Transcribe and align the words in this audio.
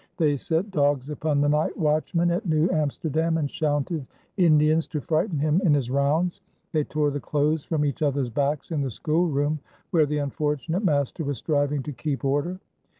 They 0.17 0.35
set 0.35 0.71
dogs 0.71 1.11
upon 1.11 1.41
the 1.41 1.47
night 1.49 1.77
watchman 1.77 2.31
at 2.31 2.47
New 2.47 2.71
Amsterdam 2.71 3.37
and 3.37 3.51
shouted 3.51 4.07
"Indians!" 4.35 4.87
to 4.87 4.99
frighten 4.99 5.37
him 5.37 5.61
in 5.63 5.75
his 5.75 5.91
rounds. 5.91 6.41
They 6.71 6.83
tore 6.83 7.11
the 7.11 7.19
clothes 7.19 7.65
from 7.65 7.85
each 7.85 8.01
other's 8.01 8.31
backs 8.31 8.71
in 8.71 8.81
the 8.81 8.89
schoolroom 8.89 9.59
where 9.91 10.07
the 10.07 10.17
unfortunate 10.17 10.83
master 10.83 11.23
was 11.23 11.37
striving 11.37 11.83
to 11.83 11.91
keep 11.93 12.25
order. 12.25 12.59